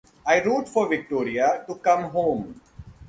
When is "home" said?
2.09-2.59